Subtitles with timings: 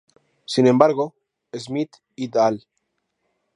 [0.45, 1.13] Sin embargo,
[1.53, 2.65] Smith "et al.